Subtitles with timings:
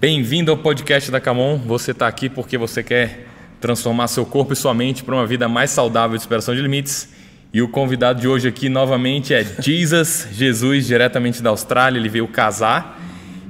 [0.00, 1.58] Bem-vindo ao podcast da Camon.
[1.58, 3.26] Você está aqui porque você quer
[3.60, 7.12] transformar seu corpo e sua mente para uma vida mais saudável de superação de limites.
[7.52, 11.98] E o convidado de hoje aqui novamente é Jesus, Jesus, diretamente da Austrália.
[11.98, 12.98] Ele veio casar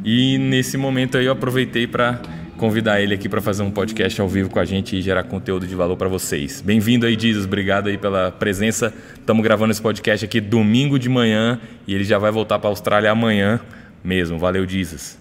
[0.05, 2.21] e nesse momento aí eu aproveitei para
[2.57, 5.69] convidar ele aqui para fazer um podcast ao vivo com a gente e gerar conteúdo
[5.69, 6.61] de valor para vocês.
[6.61, 7.46] Bem-vindo aí, Jesus.
[7.46, 8.93] Obrigado aí pela presença.
[9.14, 12.73] Estamos gravando esse podcast aqui domingo de manhã e ele já vai voltar para a
[12.73, 13.61] Austrália amanhã
[14.03, 14.37] mesmo.
[14.37, 15.20] Valeu, Jesus.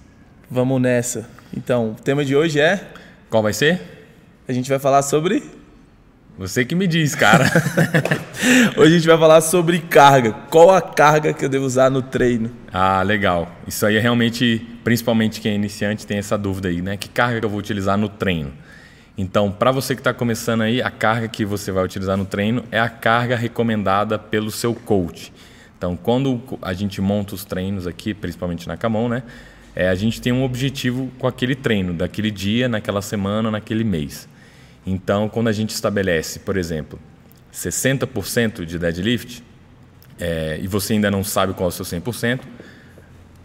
[0.52, 1.30] Vamos nessa.
[1.56, 2.84] Então, o tema de hoje é.
[3.30, 3.80] Qual vai ser?
[4.48, 5.44] A gente vai falar sobre.
[6.40, 7.46] Você que me diz, cara.
[8.76, 10.32] hoje a gente vai falar sobre carga.
[10.50, 12.50] Qual a carga que eu devo usar no treino?
[12.74, 13.52] Ah, legal.
[13.68, 16.98] Isso aí é realmente, principalmente quem é iniciante, tem essa dúvida aí, né?
[16.98, 18.52] Que carga que eu vou utilizar no treino?
[19.16, 22.64] Então, para você que está começando aí, a carga que você vai utilizar no treino
[22.72, 25.32] é a carga recomendada pelo seu coach.
[25.78, 29.24] Então, quando a gente monta os treinos aqui, principalmente na Camon, né?
[29.76, 34.28] É, a gente tem um objetivo com aquele treino, daquele dia, naquela semana, naquele mês.
[34.86, 37.00] Então, quando a gente estabelece, por exemplo,
[37.54, 39.44] 60% de deadlift,
[40.20, 42.42] é, e você ainda não sabe qual é o seu 100%,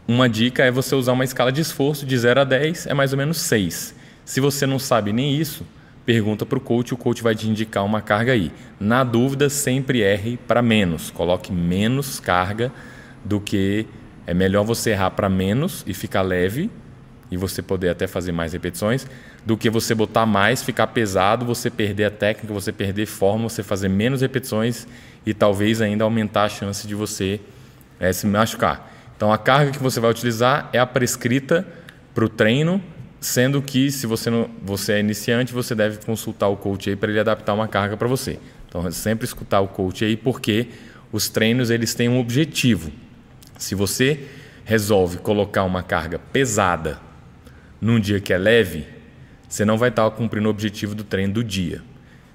[0.06, 3.12] uma dica é você usar uma escala de esforço de 0 a 10, é mais
[3.12, 3.94] ou menos 6.
[4.24, 5.66] Se você não sabe nem isso,
[6.04, 8.52] pergunta para o coach, o coach vai te indicar uma carga aí.
[8.78, 11.10] Na dúvida, sempre erre para menos.
[11.10, 12.70] Coloque menos carga
[13.24, 13.86] do que.
[14.26, 16.70] É melhor você errar para menos e ficar leve
[17.30, 19.06] e você poder até fazer mais repetições,
[19.44, 23.62] do que você botar mais, ficar pesado, você perder a técnica, você perder forma, você
[23.62, 24.86] fazer menos repetições
[25.26, 27.40] e talvez ainda aumentar a chance de você
[27.98, 28.92] é, se machucar.
[29.16, 31.66] Então a carga que você vai utilizar é a prescrita
[32.14, 32.82] para o treino,
[33.20, 37.10] sendo que se você, não, você é iniciante, você deve consultar o coach aí para
[37.10, 38.38] ele adaptar uma carga para você.
[38.68, 40.68] Então sempre escutar o coach aí porque
[41.12, 42.90] os treinos eles têm um objetivo.
[43.64, 44.20] Se você
[44.62, 46.98] resolve colocar uma carga pesada
[47.80, 48.86] num dia que é leve,
[49.48, 51.80] você não vai estar cumprindo o objetivo do treino do dia.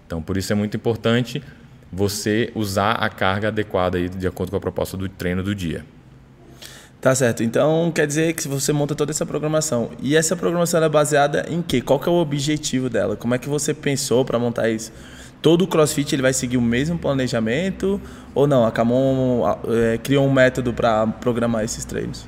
[0.07, 1.39] Então, por isso é muito importante
[1.93, 5.85] você usar a carga adequada aí de acordo com a proposta do treino do dia.
[6.99, 7.43] Tá certo.
[7.43, 9.91] Então, quer dizer que você monta toda essa programação.
[10.01, 11.79] E essa programação é baseada em quê?
[11.79, 13.15] Qual que é o objetivo dela?
[13.15, 14.91] Como é que você pensou para montar isso?
[15.41, 18.01] Todo o CrossFit ele vai seguir o mesmo planejamento
[18.35, 18.65] ou não?
[18.65, 22.25] A Camon é, criou um método para programar esses treinos?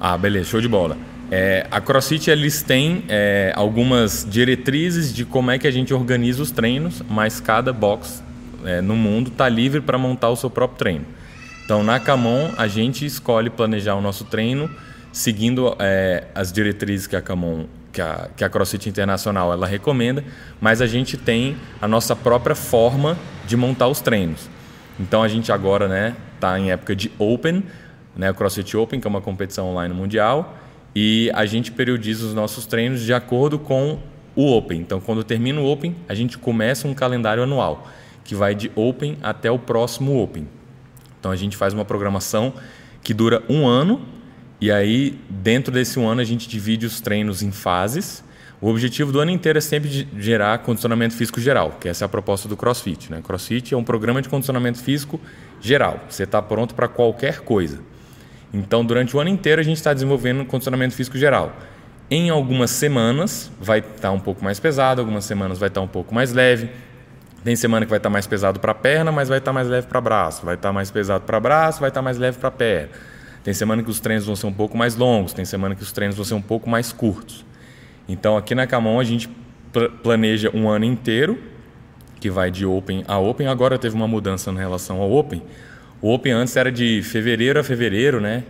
[0.00, 0.96] Ah, beleza, show de bola.
[1.30, 6.42] É, a CrossFit eles têm é, algumas diretrizes de como é que a gente organiza
[6.42, 8.22] os treinos, mas cada box
[8.64, 11.04] é, no mundo está livre para montar o seu próprio treino.
[11.64, 14.70] Então na Camon a gente escolhe planejar o nosso treino
[15.12, 20.24] seguindo é, as diretrizes que a Camon, que a, que a CrossFit Internacional ela recomenda,
[20.60, 24.48] mas a gente tem a nossa própria forma de montar os treinos.
[24.98, 27.62] Então a gente agora né está em época de Open,
[28.16, 30.56] né, o CrossFit Open que é uma competição online mundial
[30.94, 33.98] e a gente periodiza os nossos treinos de acordo com
[34.34, 34.80] o Open.
[34.80, 37.86] Então, quando termina o Open, a gente começa um calendário anual,
[38.24, 40.46] que vai de Open até o próximo Open.
[41.18, 42.52] Então, a gente faz uma programação
[43.02, 44.02] que dura um ano,
[44.62, 48.22] e aí, dentro desse um ano, a gente divide os treinos em fases.
[48.60, 52.08] O objetivo do ano inteiro é sempre gerar condicionamento físico geral, que essa é a
[52.08, 53.10] proposta do CrossFit.
[53.10, 53.20] Né?
[53.24, 55.20] CrossFit é um programa de condicionamento físico
[55.60, 55.98] geral.
[56.08, 57.80] Você está pronto para qualquer coisa.
[58.54, 61.56] Então, durante o ano inteiro, a gente está desenvolvendo condicionamento físico geral.
[62.08, 65.84] Em algumas semanas vai estar tá um pouco mais pesado, algumas semanas vai estar tá
[65.84, 66.70] um pouco mais leve.
[67.42, 69.66] Tem semana que vai estar tá mais pesado para a perna, mas vai estar mais
[69.66, 70.46] leve para braço.
[70.46, 72.90] Vai estar mais pesado para braço, vai estar mais leve para perna.
[73.42, 75.92] Tem semana que os treinos vão ser um pouco mais longos, tem semana que os
[75.92, 77.44] treinos vão ser um pouco mais curtos.
[78.08, 79.28] Então, aqui na Camon, a gente
[80.02, 81.38] planeja um ano inteiro,
[82.20, 83.48] que vai de Open a Open.
[83.48, 85.42] Agora teve uma mudança em relação ao Open
[86.02, 88.42] o Open antes era de fevereiro a fevereiro, né?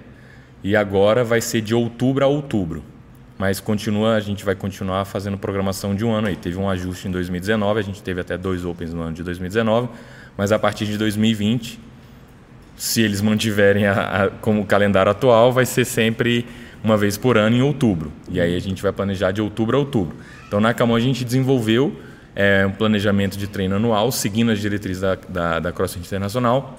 [0.64, 2.82] E agora vai ser de outubro a outubro.
[3.36, 6.36] Mas continua, a gente vai continuar fazendo programação de um ano aí.
[6.36, 9.90] Teve um ajuste em 2019, a gente teve até dois Opens no ano de 2019,
[10.34, 11.78] mas a partir de 2020,
[12.76, 16.46] se eles mantiverem a, a, como o calendário atual, vai ser sempre
[16.82, 18.12] uma vez por ano em outubro.
[18.30, 20.16] E aí a gente vai planejar de outubro a outubro.
[20.48, 21.94] Então na Camon a gente desenvolveu
[22.34, 26.78] é, um planejamento de treino anual, seguindo as diretrizes da, da, da CrossFit Internacional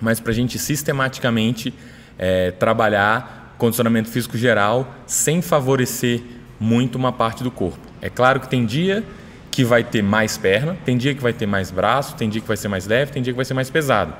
[0.00, 1.72] mas para a gente sistematicamente
[2.18, 6.22] é, trabalhar condicionamento físico geral sem favorecer
[6.58, 7.78] muito uma parte do corpo.
[8.00, 9.04] É claro que tem dia
[9.50, 12.48] que vai ter mais perna, tem dia que vai ter mais braço, tem dia que
[12.48, 14.12] vai ser mais leve, tem dia que vai ser mais pesado.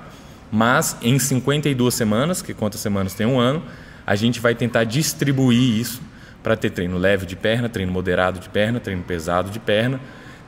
[0.54, 3.60] Mas em 52 semanas, que quantas semanas tem um ano,
[4.06, 6.00] a gente vai tentar distribuir isso
[6.44, 9.98] para ter treino leve de perna, treino moderado de perna, treino pesado de perna,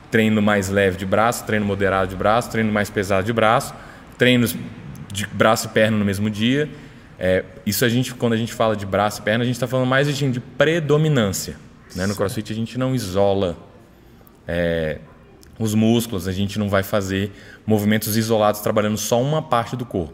[0.09, 3.75] treino mais leve de braço, treino moderado de braço, treino mais pesado de braço,
[4.17, 4.55] treinos
[5.11, 6.69] de braço e perna no mesmo dia.
[7.19, 9.67] É, isso a gente, quando a gente fala de braço e perna, a gente está
[9.67, 11.57] falando mais de, de predominância.
[11.93, 12.07] Né?
[12.07, 13.57] No CrossFit a gente não isola
[14.47, 14.99] é,
[15.59, 17.31] os músculos, a gente não vai fazer
[17.65, 20.13] movimentos isolados trabalhando só uma parte do corpo.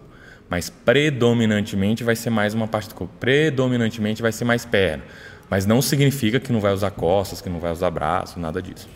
[0.49, 3.13] Mas predominantemente vai ser mais uma parte do corpo.
[3.19, 5.03] Predominantemente vai ser mais perna.
[5.49, 8.87] Mas não significa que não vai usar costas, que não vai usar braço, nada disso.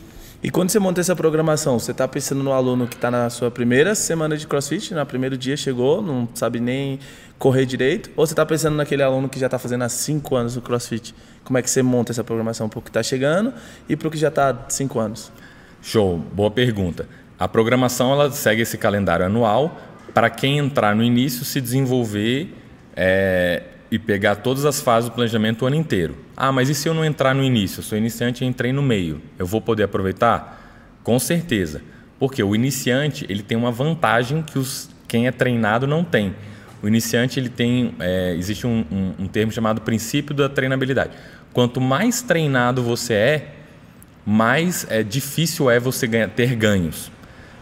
[0.42, 3.50] E quando você monta essa programação, você está pensando no aluno que está na sua
[3.50, 7.00] primeira semana de CrossFit, no primeiro dia chegou, não sabe nem
[7.40, 10.56] correr direito, ou você está pensando naquele aluno que já está fazendo há cinco anos
[10.56, 11.16] o CrossFit?
[11.44, 13.52] Como é que você monta essa programação para o que está chegando
[13.90, 15.32] e para o que já está há cinco anos?
[15.82, 17.08] Show, boa pergunta.
[17.40, 19.80] A programação ela segue esse calendário anual
[20.14, 22.54] para quem entrar no início se desenvolver
[22.96, 26.18] é, e pegar todas as fases do planejamento o ano inteiro.
[26.36, 27.80] Ah, mas e se eu não entrar no início?
[27.80, 29.22] Eu sou iniciante e entrei no meio.
[29.38, 31.00] Eu vou poder aproveitar?
[31.04, 31.82] Com certeza.
[32.20, 36.36] Porque o iniciante ele tem uma vantagem que os, quem é treinado não tem.
[36.82, 41.12] O iniciante ele tem é, existe um, um, um termo chamado princípio da treinabilidade.
[41.54, 43.54] Quanto mais treinado você é,
[44.30, 47.10] mais é, difícil é você ganhar, ter ganhos.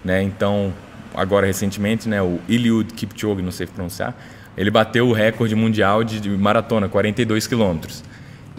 [0.03, 0.23] Né?
[0.23, 0.73] Então,
[1.13, 4.17] agora recentemente, né, o Eliud Kipchoge, não sei pronunciar,
[4.57, 8.03] ele bateu o recorde mundial de, de maratona, 42 quilômetros.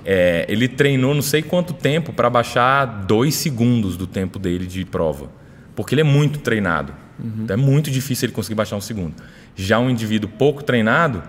[0.05, 4.85] É, ele treinou não sei quanto tempo para baixar dois segundos do tempo dele de
[4.85, 5.29] prova.
[5.75, 6.95] Porque ele é muito treinado.
[7.19, 7.43] Uhum.
[7.43, 9.15] Então é muito difícil ele conseguir baixar um segundo.
[9.57, 11.25] Já um indivíduo pouco treinado,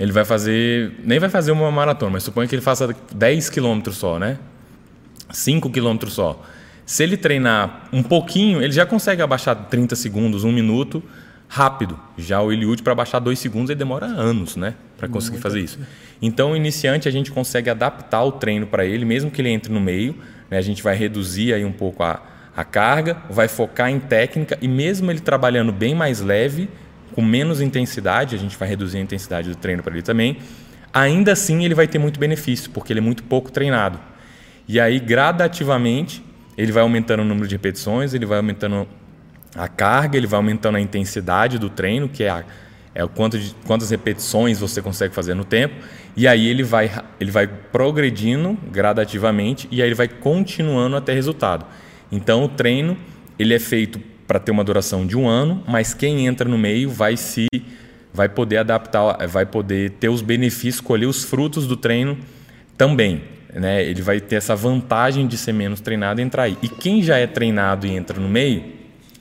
[0.00, 0.98] ele vai fazer.
[1.04, 4.36] Nem vai fazer uma maratona, mas suponha que ele faça 10 quilômetros só, né?
[5.30, 6.42] 5 quilômetros só.
[6.84, 11.02] Se ele treinar um pouquinho, ele já consegue abaixar 30 segundos, um minuto,
[11.48, 11.98] rápido.
[12.16, 14.74] Já o Eliud, para baixar dois segundos, ele demora anos, né?
[14.96, 15.78] Para conseguir Muito fazer isso.
[16.20, 19.72] Então, o iniciante, a gente consegue adaptar o treino para ele, mesmo que ele entre
[19.72, 20.14] no meio.
[20.50, 20.58] Né?
[20.58, 22.22] A gente vai reduzir aí um pouco a,
[22.56, 26.68] a carga, vai focar em técnica e mesmo ele trabalhando bem mais leve,
[27.14, 30.38] com menos intensidade, a gente vai reduzir a intensidade do treino para ele também.
[30.92, 33.98] Ainda assim, ele vai ter muito benefício, porque ele é muito pouco treinado.
[34.68, 36.22] E aí, gradativamente,
[36.56, 38.86] ele vai aumentando o número de repetições, ele vai aumentando
[39.56, 42.44] a carga, ele vai aumentando a intensidade do treino, que é, a,
[42.94, 45.74] é o quanto de, quantas repetições você consegue fazer no tempo,
[46.16, 51.64] e aí ele vai, ele vai progredindo gradativamente e aí ele vai continuando até resultado.
[52.10, 52.96] Então o treino
[53.38, 56.90] ele é feito para ter uma duração de um ano, mas quem entra no meio
[56.90, 57.46] vai se
[58.12, 62.18] vai poder adaptar, vai poder ter os benefícios, colher os frutos do treino
[62.76, 63.37] também.
[63.58, 63.84] Né?
[63.84, 66.56] Ele vai ter essa vantagem de ser menos treinado e entrar aí.
[66.62, 68.62] E quem já é treinado e entra no meio,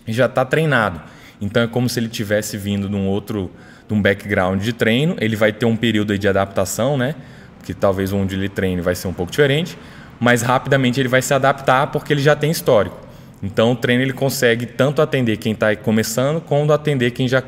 [0.08, 1.02] já está treinado.
[1.42, 3.52] Então é como se ele tivesse vindo de um outro,
[3.88, 5.16] de um background de treino.
[5.20, 7.16] Ele vai ter um período de adaptação, né?
[7.64, 9.78] Que talvez onde ele treine vai ser um pouco diferente,
[10.20, 12.98] mas rapidamente ele vai se adaptar porque ele já tem histórico.
[13.42, 17.44] Então o treino ele consegue tanto atender quem está começando, quanto atender quem já,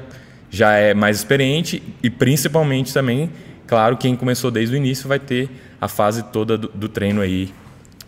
[0.49, 3.29] já é mais experiente e principalmente também,
[3.65, 7.53] claro, quem começou desde o início vai ter a fase toda do, do treino aí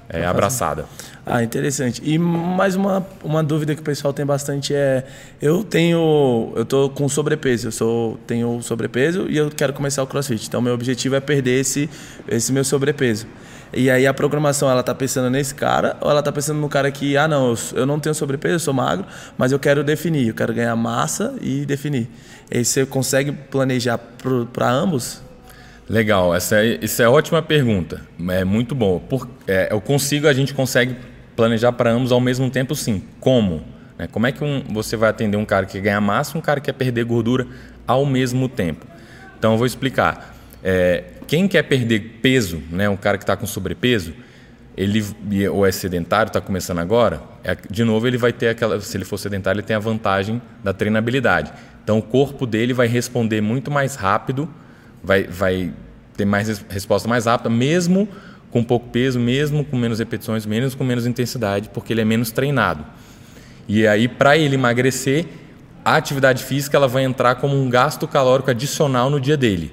[0.09, 0.85] é, abraçada.
[1.25, 2.01] Ah, interessante.
[2.03, 5.05] E mais uma, uma dúvida que o pessoal tem bastante é:
[5.41, 6.51] eu tenho.
[6.55, 10.47] Eu tô com sobrepeso, eu sou, tenho sobrepeso e eu quero começar o crossfit.
[10.47, 11.89] Então, meu objetivo é perder esse,
[12.27, 13.27] esse meu sobrepeso.
[13.73, 16.91] E aí a programação, ela tá pensando nesse cara ou ela tá pensando no cara
[16.91, 19.05] que, ah, não, eu, eu não tenho sobrepeso, eu sou magro,
[19.37, 22.09] mas eu quero definir, eu quero ganhar massa e definir.
[22.51, 23.97] E aí você consegue planejar
[24.51, 25.21] para ambos?
[25.91, 27.99] Legal, essa é, essa é ótima pergunta.
[28.29, 28.97] É muito bom.
[28.97, 30.95] Por, é, eu consigo, a gente consegue
[31.35, 33.03] planejar para ambos ao mesmo tempo, sim.
[33.19, 33.61] Como?
[33.97, 34.07] Né?
[34.09, 36.41] Como é que um, você vai atender um cara que quer ganhar massa e um
[36.41, 37.45] cara que quer perder gordura
[37.85, 38.87] ao mesmo tempo?
[39.37, 40.33] Então, eu vou explicar.
[40.63, 44.13] É, quem quer perder peso, né, um cara que está com sobrepeso,
[44.77, 45.03] ele
[45.51, 49.03] ou é sedentário, está começando agora, é, de novo ele vai ter aquela, se ele
[49.03, 51.51] for sedentário, ele tem a vantagem da treinabilidade.
[51.83, 54.47] Então, o corpo dele vai responder muito mais rápido,
[55.03, 55.73] vai, vai
[56.15, 58.07] ter mais resposta mais rápida, mesmo
[58.51, 62.31] com pouco peso, mesmo com menos repetições, menos com menos intensidade, porque ele é menos
[62.31, 62.85] treinado.
[63.67, 65.25] E aí, para ele emagrecer,
[65.83, 69.71] a atividade física ela vai entrar como um gasto calórico adicional no dia dele.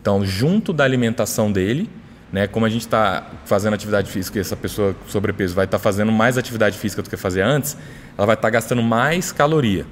[0.00, 1.88] Então, junto da alimentação dele,
[2.32, 5.82] né, como a gente está fazendo atividade física, essa pessoa com sobrepeso vai estar tá
[5.82, 7.76] fazendo mais atividade física do que fazia antes,
[8.16, 9.86] ela vai estar tá gastando mais caloria.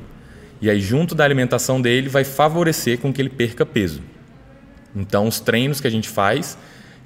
[0.61, 4.03] E aí, junto da alimentação dele, vai favorecer com que ele perca peso.
[4.95, 6.57] Então, os treinos que a gente faz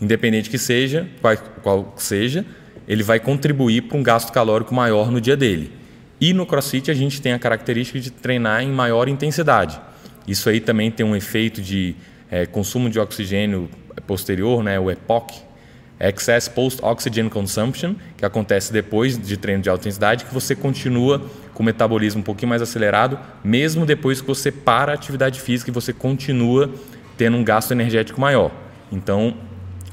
[0.03, 2.45] independente que seja, qual, qual seja,
[2.89, 5.73] ele vai contribuir para um gasto calórico maior no dia dele.
[6.21, 9.81] E no CrossFit a gente tem a característica de treinar em maior intensidade.
[10.27, 11.95] Isso aí também tem um efeito de
[12.29, 13.71] é, consumo de oxigênio
[14.07, 15.41] posterior, né, o EPOC,
[16.01, 21.31] Excess Post Oxygen Consumption, que acontece depois de treino de alta intensidade, que você continua
[21.55, 25.71] com o metabolismo um pouquinho mais acelerado, mesmo depois que você para a atividade física
[25.71, 26.73] e você continua
[27.17, 28.51] tendo um gasto energético maior.
[28.91, 29.35] Então,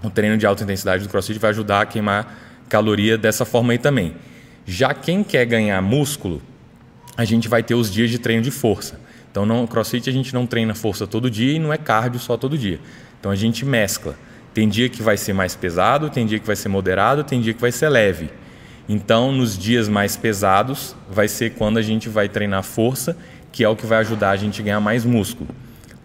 [0.04, 3.78] o treino de alta intensidade do CrossFit vai ajudar a queimar caloria dessa forma aí
[3.78, 4.16] também.
[4.66, 6.42] Já quem quer ganhar músculo,
[7.18, 9.00] a gente vai ter os dias de treino de força.
[9.32, 12.38] Então, no CrossFit a gente não treina força todo dia e não é cardio só
[12.38, 12.80] todo dia.
[13.20, 14.16] Então a gente mescla.
[14.54, 17.54] Tem dia que vai ser mais pesado, tem dia que vai ser moderado, tem dia
[17.54, 18.30] que vai ser leve.
[18.88, 23.16] Então, nos dias mais pesados, vai ser quando a gente vai treinar força,
[23.52, 25.50] que é o que vai ajudar a gente a ganhar mais músculo.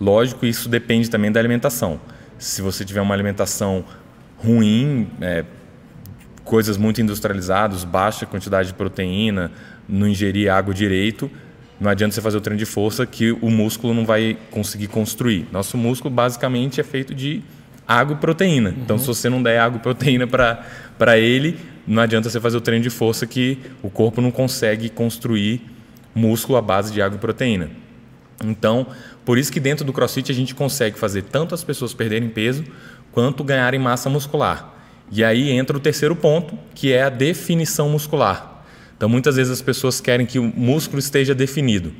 [0.01, 2.01] Lógico, isso depende também da alimentação.
[2.39, 3.85] Se você tiver uma alimentação
[4.37, 5.45] ruim, é,
[6.45, 9.51] coisas muito industrializadas, baixa quantidade de proteína,
[9.89, 11.31] não ingerir água direito,
[11.81, 15.47] não adianta você fazer o treino de força que o músculo não vai conseguir construir.
[15.51, 17.43] Nosso músculo basicamente é feito de
[17.87, 18.71] água e proteína.
[18.71, 18.77] Uhum.
[18.83, 22.61] Então, se você não der água e proteína para ele, não adianta você fazer o
[22.61, 25.63] treino de força que o corpo não consegue construir
[26.15, 27.71] músculo à base de água e proteína.
[28.43, 28.87] Então,
[29.25, 32.65] por isso que dentro do CrossFit a gente consegue fazer tanto as pessoas perderem peso
[33.11, 34.75] quanto ganharem massa muscular.
[35.11, 38.65] E aí entra o terceiro ponto, que é a definição muscular.
[38.97, 41.93] Então, muitas vezes as pessoas querem que o músculo esteja definido.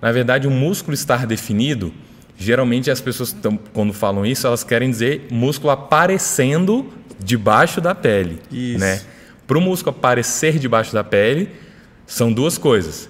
[0.00, 1.92] Na verdade, o músculo estar definido,
[2.36, 3.34] geralmente as pessoas,
[3.72, 8.38] quando falam isso, elas querem dizer músculo aparecendo debaixo da pele.
[8.50, 8.78] Isso.
[8.78, 9.00] Né?
[9.46, 11.50] Para o músculo aparecer debaixo da pele,
[12.06, 13.08] são duas coisas: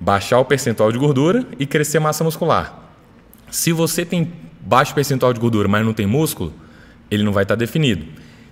[0.00, 2.75] baixar o percentual de gordura e crescer massa muscular.
[3.56, 6.52] Se você tem baixo percentual de gordura, mas não tem músculo,
[7.10, 8.04] ele não vai estar definido.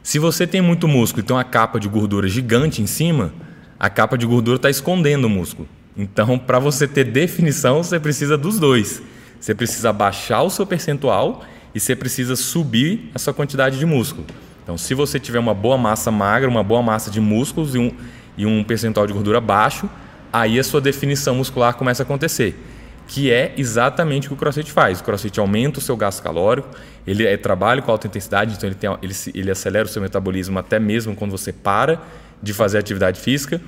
[0.02, 3.30] Se você tem muito músculo e tem uma capa de gordura gigante em cima,
[3.78, 5.68] a capa de gordura está escondendo o músculo.
[5.94, 9.02] Então, para você ter definição, você precisa dos dois.
[9.38, 11.44] Você precisa baixar o seu percentual
[11.74, 14.26] e você precisa subir a sua quantidade de músculo.
[14.62, 17.92] Então, se você tiver uma boa massa magra, uma boa massa de músculos e um,
[18.38, 19.86] e um percentual de gordura baixo,
[20.32, 22.58] aí a sua definição muscular começa a acontecer.
[23.06, 25.00] Que é exatamente o que o CrossFit faz.
[25.00, 26.68] O CrossFit aumenta o seu gasto calórico,
[27.06, 30.58] ele é trabalho com alta intensidade, então ele, tem, ele, ele acelera o seu metabolismo
[30.58, 32.00] até mesmo quando você para
[32.42, 33.60] de fazer atividade física.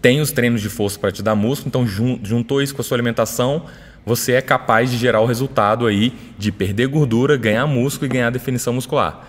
[0.00, 1.86] Tem os treinos de força para te dar músculo, então
[2.22, 3.64] juntou isso com a sua alimentação,
[4.04, 8.30] você é capaz de gerar o resultado aí de perder gordura, ganhar músculo e ganhar
[8.30, 9.26] definição muscular.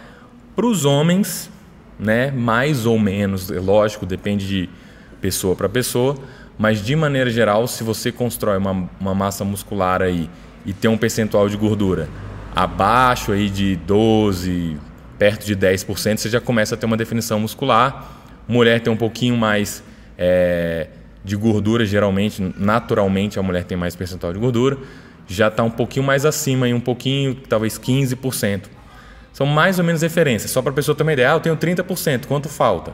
[0.55, 1.49] Para os homens,
[1.99, 4.69] né, mais ou menos, é lógico, depende de
[5.19, 6.17] pessoa para pessoa,
[6.59, 10.29] mas de maneira geral, se você constrói uma, uma massa muscular aí
[10.65, 12.09] e tem um percentual de gordura
[12.53, 14.77] abaixo aí de 12,
[15.17, 18.11] perto de 10%, você já começa a ter uma definição muscular.
[18.45, 19.81] Mulher tem um pouquinho mais
[20.17, 20.87] é,
[21.23, 24.77] de gordura, geralmente, naturalmente a mulher tem mais percentual de gordura,
[25.27, 28.63] já está um pouquinho mais acima, aí, um pouquinho, talvez 15%.
[29.31, 30.51] São mais ou menos referências.
[30.51, 32.91] Só para a pessoa ter uma ideia, ah, eu tenho 30%, quanto falta?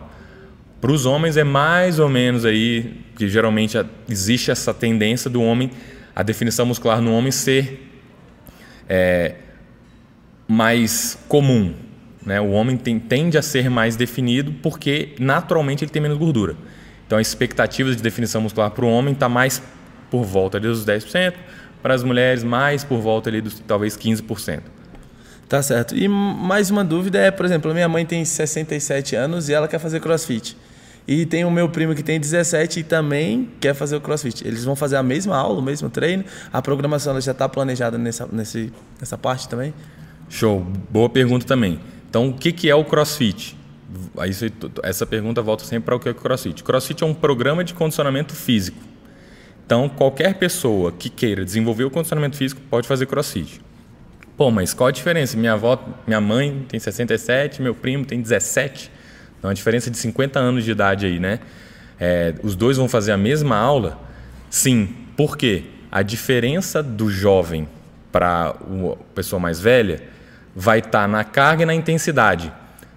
[0.79, 3.77] Para os homens é mais ou menos aí, que geralmente
[4.09, 5.71] existe essa tendência do homem,
[6.15, 7.91] a definição muscular no homem ser
[8.87, 9.35] é,
[10.47, 11.73] mais comum.
[12.25, 12.41] Né?
[12.41, 16.55] O homem tem, tende a ser mais definido porque naturalmente ele tem menos gordura.
[17.05, 19.61] Então a expectativa de definição muscular para o homem está mais
[20.09, 21.33] por volta ali dos 10%,
[21.81, 24.61] para as mulheres mais por volta ali dos talvez 15%.
[25.47, 25.95] Tá certo.
[25.95, 29.77] E mais uma dúvida é, por exemplo, minha mãe tem 67 anos e ela quer
[29.77, 30.57] fazer crossfit.
[31.07, 34.45] E tem o meu primo que tem 17 e também quer fazer o crossfit.
[34.45, 36.25] Eles vão fazer a mesma aula, o mesmo treino.
[36.51, 39.73] A programação já está planejada nessa, nesse, nessa parte também?
[40.29, 40.65] Show.
[40.89, 41.79] Boa pergunta também.
[42.09, 43.55] Então, o que, que é o crossfit?
[44.83, 46.63] essa pergunta volta sempre para o que é o crossfit.
[46.63, 48.77] Crossfit é um programa de condicionamento físico.
[49.65, 53.61] Então, qualquer pessoa que queira desenvolver o condicionamento físico pode fazer crossfit.
[54.37, 55.37] Pô, mas qual a diferença?
[55.37, 58.91] Minha avó, minha mãe tem 67, meu primo tem 17.
[59.45, 61.39] Então, uma diferença de 50 anos de idade aí, né?
[61.99, 63.99] É, os dois vão fazer a mesma aula?
[64.49, 64.89] Sim.
[65.15, 65.65] Por quê?
[65.91, 67.67] A diferença do jovem
[68.11, 68.53] para a
[69.13, 70.01] pessoa mais velha
[70.55, 72.51] vai estar tá na carga e na intensidade.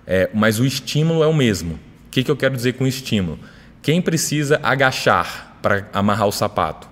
[0.07, 1.75] É, mas o estímulo é o mesmo.
[1.75, 3.39] O que, que eu quero dizer com estímulo?
[3.83, 6.89] Quem precisa agachar para amarrar o sapato?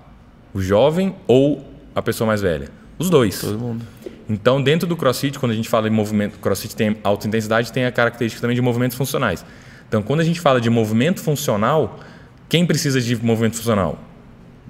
[0.53, 2.69] O jovem ou a pessoa mais velha?
[2.99, 3.41] Os dois.
[3.41, 3.87] Todo mundo.
[4.29, 7.85] Então, dentro do CrossFit, quando a gente fala de movimento, CrossFit tem alta intensidade, tem
[7.85, 9.45] a característica também de movimentos funcionais.
[9.89, 12.01] Então, quando a gente fala de movimento funcional,
[12.49, 13.99] quem precisa de movimento funcional?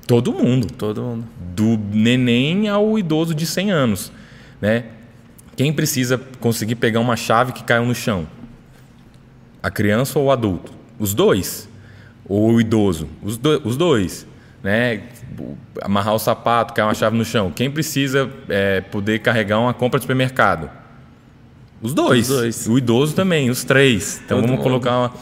[0.07, 0.67] Todo mundo.
[0.67, 1.27] Todo mundo.
[1.55, 4.13] Do neném ao idoso de 100 anos,
[4.61, 4.85] né?
[5.57, 8.27] Quem precisa conseguir pegar uma chave que caiu no chão?
[9.63, 10.71] A criança ou o adulto?
[10.99, 11.67] Os dois.
[12.29, 13.09] Ou o idoso?
[13.23, 14.27] Os, do, os dois
[14.67, 15.01] né,
[15.81, 17.53] amarrar o sapato, cair uma chave no chão.
[17.55, 20.69] Quem precisa é, poder carregar uma compra de supermercado?
[21.81, 22.29] Os dois.
[22.29, 22.67] os dois.
[22.67, 24.21] O idoso também, os três.
[24.25, 24.65] Então Todo vamos mundo.
[24.65, 25.13] colocar uma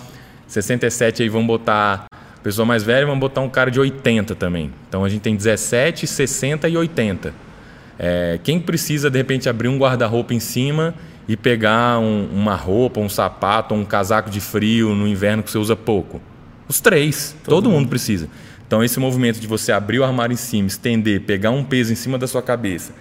[0.46, 2.06] 67 aí, vamos botar
[2.42, 4.70] pessoa mais velha, vamos botar um cara de 80 também.
[4.88, 7.34] Então a gente tem 17, 60 e 80.
[7.98, 10.94] É, quem precisa de repente abrir um guarda-roupa em cima
[11.28, 15.58] e pegar um, uma roupa, um sapato, um casaco de frio no inverno que você
[15.58, 16.18] usa pouco?
[16.66, 17.36] Os três.
[17.44, 17.80] Todo, Todo mundo.
[17.80, 18.26] mundo precisa.
[18.66, 21.96] Então, esse movimento de você abrir o armário em cima, estender, pegar um peso em
[21.96, 22.92] cima da sua cabeça,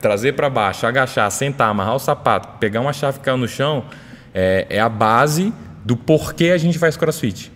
[0.00, 3.84] trazer para baixo, agachar, sentar, amarrar o sapato, pegar uma chave que caiu no chão,
[4.32, 5.52] é, é a base
[5.84, 7.52] do porquê a gente faz crossfit.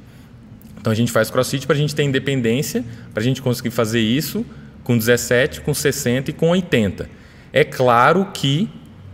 [0.80, 4.00] Então, a gente faz crossfit para a gente ter independência, para a gente conseguir fazer
[4.00, 4.44] isso
[4.82, 7.08] com 17, com 60 e com 80.
[7.52, 8.70] É claro que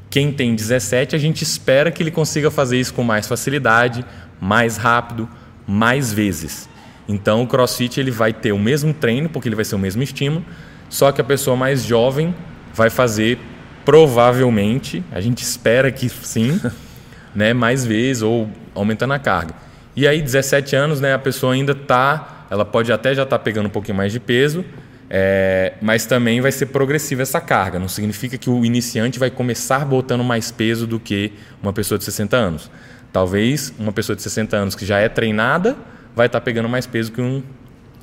[0.09, 4.05] quem tem 17, a gente espera que ele consiga fazer isso com mais facilidade,
[4.41, 5.29] mais rápido,
[5.67, 6.69] mais vezes.
[7.08, 10.02] Então o CrossFit ele vai ter o mesmo treino, porque ele vai ser o mesmo
[10.02, 10.44] estímulo,
[10.88, 12.34] só que a pessoa mais jovem
[12.73, 13.38] vai fazer
[13.84, 16.58] provavelmente, a gente espera que sim,
[17.34, 19.54] né, mais vezes ou aumentando a carga.
[19.94, 23.44] E aí 17 anos, né, a pessoa ainda tá, ela pode até já estar tá
[23.44, 24.64] pegando um pouquinho mais de peso,
[25.11, 27.78] é, mas também vai ser progressiva essa carga.
[27.78, 31.32] Não significa que o iniciante vai começar botando mais peso do que
[31.62, 32.70] uma pessoa de 60 anos.
[33.12, 35.76] Talvez uma pessoa de 60 anos que já é treinada
[36.14, 37.42] vai estar tá pegando mais peso que um,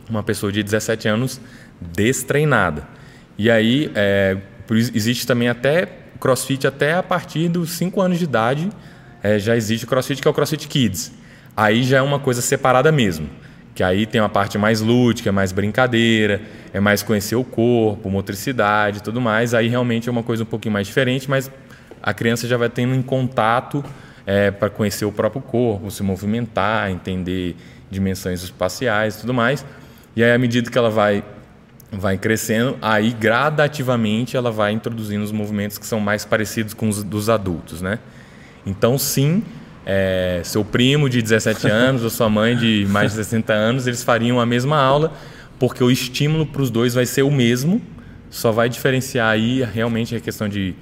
[0.09, 1.41] uma pessoa de 17 anos
[1.79, 2.87] destreinada.
[3.37, 4.37] E aí é,
[4.93, 5.87] existe também até
[6.19, 8.69] CrossFit até a partir dos 5 anos de idade
[9.23, 11.11] é, já existe o CrossFit que é o CrossFit Kids.
[11.55, 13.29] Aí já é uma coisa separada mesmo.
[13.73, 16.41] Que aí tem uma parte mais lúdica, é mais brincadeira,
[16.73, 19.53] é mais conhecer o corpo, motricidade e tudo mais.
[19.53, 21.49] Aí realmente é uma coisa um pouquinho mais diferente, mas
[22.01, 23.83] a criança já vai tendo em contato
[24.25, 27.55] é, para conhecer o próprio corpo, se movimentar, entender
[27.91, 29.63] dimensões espaciais e tudo mais.
[30.15, 31.23] E aí, à medida que ela vai,
[31.91, 37.03] vai crescendo, aí gradativamente ela vai introduzindo os movimentos que são mais parecidos com os
[37.03, 37.99] dos adultos, né?
[38.65, 39.43] Então, sim,
[39.85, 44.03] é, seu primo de 17 anos ou sua mãe de mais de 60 anos, eles
[44.03, 45.13] fariam a mesma aula,
[45.59, 47.81] porque o estímulo para os dois vai ser o mesmo,
[48.29, 50.73] só vai diferenciar aí realmente a questão de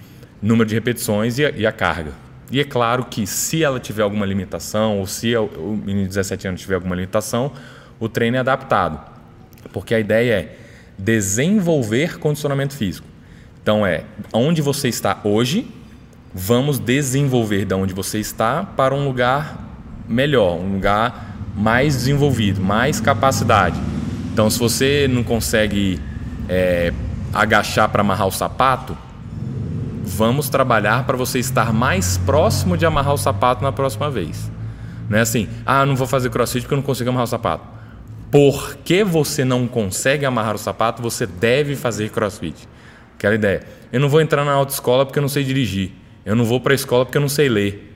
[0.41, 2.28] número de repetições e a, e a carga.
[2.51, 6.47] E é claro que se ela tiver alguma limitação, ou se o menino de 17
[6.47, 7.51] anos tiver alguma limitação,
[7.99, 8.99] o treino é adaptado.
[9.71, 10.57] Porque a ideia é
[10.97, 13.07] desenvolver condicionamento físico.
[13.61, 15.67] Então é onde você está hoje,
[16.33, 19.69] vamos desenvolver de onde você está para um lugar
[20.07, 23.79] melhor, um lugar mais desenvolvido, mais capacidade.
[24.31, 25.99] Então, se você não consegue
[26.47, 26.93] é,
[27.33, 28.97] agachar para amarrar o sapato,
[30.19, 34.51] vamos trabalhar para você estar mais próximo de amarrar o sapato na próxima vez.
[35.09, 37.63] Não é assim, ah, não vou fazer crossfit porque eu não consigo amarrar o sapato.
[38.29, 42.67] Porque você não consegue amarrar o sapato, você deve fazer crossfit.
[43.15, 43.63] Aquela ideia.
[43.93, 45.93] Eu não vou entrar na autoescola porque eu não sei dirigir.
[46.25, 47.95] Eu não vou para a escola porque eu não sei ler.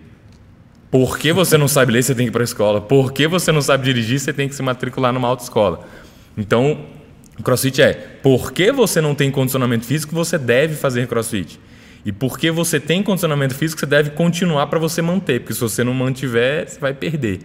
[0.90, 2.80] Por que você não sabe ler, você tem que ir para a escola.
[2.80, 5.86] Por que você não sabe dirigir, você tem que se matricular numa autoescola.
[6.38, 6.86] Então,
[7.38, 11.60] o crossfit é por que você não tem condicionamento físico, você deve fazer crossfit.
[12.06, 15.84] E porque você tem condicionamento físico, você deve continuar para você manter, porque se você
[15.84, 17.40] não mantiver, você vai perder.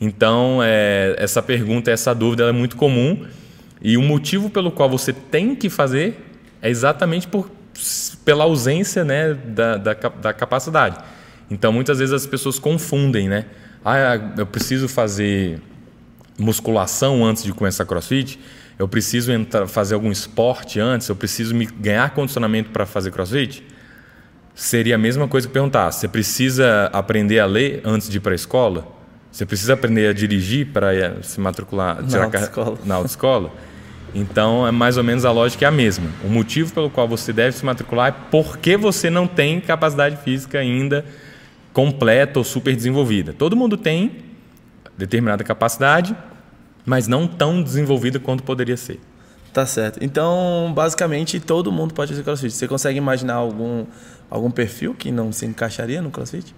[0.00, 3.24] Então, é, essa pergunta, essa dúvida é muito comum.
[3.80, 6.18] E o motivo pelo qual você tem que fazer
[6.60, 7.50] é exatamente por
[8.24, 10.96] pela ausência né, da, da, da, capacidade.
[11.50, 13.46] Então, muitas vezes as pessoas confundem, né?
[13.84, 15.60] Ah, eu preciso fazer
[16.38, 18.38] musculação antes de começar crossfit,
[18.78, 23.62] eu preciso entrar, fazer algum esporte antes, eu preciso me ganhar condicionamento para fazer crossfit?
[24.54, 28.32] Seria a mesma coisa que perguntar: você precisa aprender a ler antes de ir para
[28.32, 28.86] a escola?
[29.30, 32.78] Você precisa aprender a dirigir para se matricular na autoescola?
[32.84, 33.50] Na autoescola?
[34.14, 36.08] Então, é mais ou menos a lógica é a mesma.
[36.22, 40.60] O motivo pelo qual você deve se matricular é porque você não tem capacidade física
[40.60, 41.04] ainda
[41.72, 43.32] completa ou super desenvolvida.
[43.32, 44.12] Todo mundo tem
[44.96, 46.16] determinada capacidade,
[46.86, 49.00] mas não tão desenvolvida quanto poderia ser.
[49.54, 50.00] Tá certo.
[50.02, 52.52] Então, basicamente, todo mundo pode fazer crossfit.
[52.52, 53.86] Você consegue imaginar algum,
[54.28, 56.52] algum perfil que não se encaixaria no crossfit?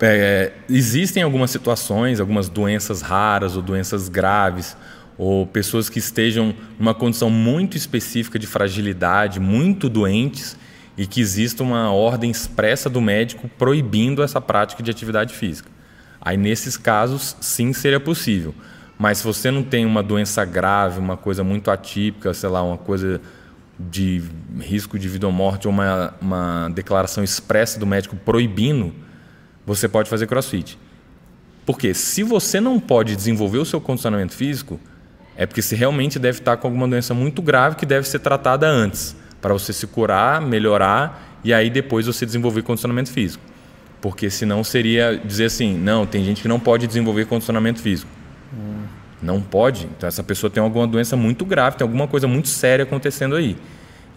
[0.00, 4.74] É, existem algumas situações, algumas doenças raras ou doenças graves
[5.18, 10.56] ou pessoas que estejam numa condição muito específica de fragilidade, muito doentes,
[10.96, 15.70] e que exista uma ordem expressa do médico proibindo essa prática de atividade física.
[16.18, 18.54] Aí, nesses casos, sim, seria possível.
[18.98, 22.78] Mas se você não tem uma doença grave, uma coisa muito atípica, sei lá, uma
[22.78, 23.20] coisa
[23.78, 24.22] de
[24.58, 28.94] risco de vida ou morte, ou uma, uma declaração expressa do médico proibindo,
[29.66, 30.78] você pode fazer crossfit.
[31.66, 34.80] Porque se você não pode desenvolver o seu condicionamento físico,
[35.36, 38.66] é porque você realmente deve estar com alguma doença muito grave que deve ser tratada
[38.66, 43.44] antes, para você se curar, melhorar e aí depois você desenvolver condicionamento físico.
[44.00, 48.10] Porque senão seria dizer assim, não, tem gente que não pode desenvolver condicionamento físico.
[48.56, 48.84] Hum.
[49.22, 49.86] Não pode.
[49.96, 53.56] Então essa pessoa tem alguma doença muito grave, tem alguma coisa muito séria acontecendo aí.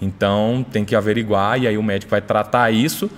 [0.01, 3.09] Então tem que averiguar e aí o médico vai tratar isso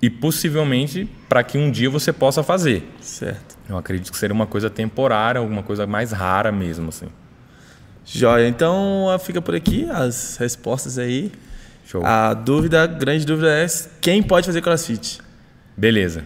[0.00, 2.88] e possivelmente para que um dia você possa fazer.
[3.00, 3.56] Certo.
[3.68, 7.06] Eu acredito que seria uma coisa temporária, alguma coisa mais rara mesmo, assim.
[8.04, 8.46] Joia.
[8.46, 11.32] Então fica por aqui as respostas aí.
[11.86, 12.04] Show.
[12.04, 13.66] A dúvida, a grande dúvida é
[14.00, 15.20] quem pode fazer crossfit?
[15.76, 16.24] Beleza.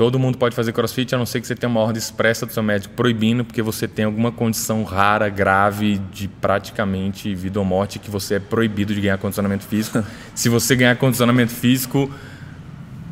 [0.00, 2.52] Todo mundo pode fazer crossfit, a não ser que você tenha uma ordem expressa do
[2.54, 7.98] seu médico proibindo, porque você tem alguma condição rara, grave, de praticamente vida ou morte,
[7.98, 10.02] que você é proibido de ganhar condicionamento físico.
[10.34, 12.10] Se você ganhar condicionamento físico,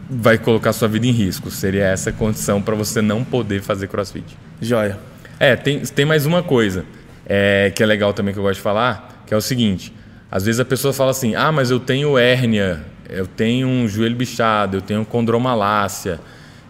[0.09, 1.51] vai colocar sua vida em risco.
[1.51, 4.38] Seria essa a condição para você não poder fazer crossfit.
[4.59, 4.98] Joia.
[5.38, 6.87] É, tem, tem mais uma coisa
[7.27, 9.92] é, que é legal também que eu gosto de falar, que é o seguinte:
[10.31, 14.16] às vezes a pessoa fala assim, ah, mas eu tenho hérnia, eu tenho um joelho
[14.16, 16.18] bichado, eu tenho condromalácia,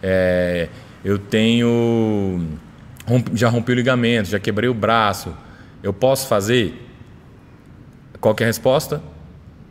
[0.03, 0.69] é,
[1.05, 2.47] eu tenho.
[3.35, 5.35] já rompi o ligamento, já quebrei o braço,
[5.83, 6.87] eu posso fazer?
[8.21, 9.01] Qual é a resposta?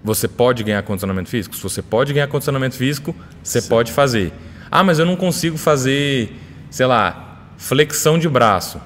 [0.04, 1.56] Você pode ganhar condicionamento físico?
[1.56, 3.70] Se você pode ganhar condicionamento físico, você Sim.
[3.70, 4.32] pode fazer.
[4.72, 6.34] Ah, mas eu não consigo fazer,
[6.70, 8.80] sei lá, flexão de braço.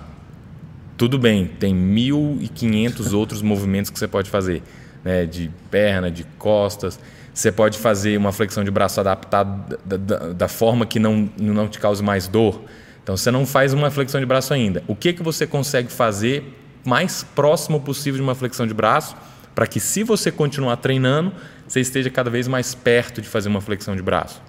[0.98, 4.62] Tudo bem, tem 1.500 outros movimentos que você pode fazer,
[5.04, 5.26] né?
[5.26, 7.00] de perna, de costas.
[7.34, 11.68] Você pode fazer uma flexão de braço adaptada da, da, da, forma que não, não
[11.68, 12.62] te cause mais dor.
[13.02, 14.84] Então você não faz uma flexão de braço ainda.
[14.88, 19.16] O que, que você consegue fazer mais próximo possível de uma flexão de braço
[19.56, 21.34] para que, se você continuar treinando,
[21.68, 24.42] você esteja cada vez mais perto de fazer uma flexão de braço.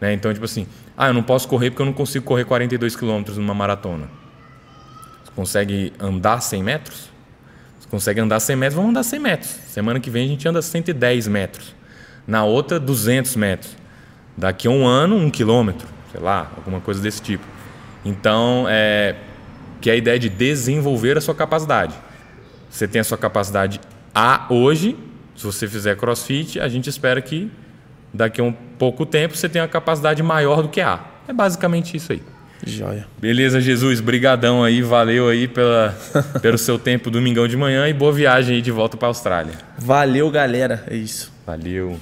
[0.00, 0.12] Né?
[0.12, 3.22] Então, tipo assim, ah, eu não posso correr porque eu não consigo correr 42 km
[3.36, 4.08] numa maratona.
[5.24, 7.10] Você consegue andar 100 metros?
[7.80, 8.76] Você consegue andar 100 metros?
[8.76, 9.50] Vamos andar 100 metros.
[9.68, 11.77] Semana que vem a gente anda 110 metros.
[12.28, 13.74] Na outra, 200 metros.
[14.36, 15.88] Daqui a um ano, um quilômetro.
[16.12, 17.44] Sei lá, alguma coisa desse tipo.
[18.04, 19.16] Então, é,
[19.80, 21.94] que é a ideia de desenvolver a sua capacidade.
[22.70, 23.80] Você tem a sua capacidade
[24.14, 24.94] a hoje,
[25.34, 27.50] se você fizer crossfit, a gente espera que
[28.12, 31.00] daqui a um pouco tempo você tenha uma capacidade maior do que A.
[31.26, 32.22] É basicamente isso aí.
[32.66, 33.06] Joia.
[33.18, 35.96] Beleza, Jesus, brigadão aí, valeu aí pela,
[36.42, 39.52] pelo seu tempo domingão de manhã e boa viagem aí de volta para a Austrália.
[39.78, 41.32] Valeu, galera, é isso.
[41.46, 41.98] Valeu.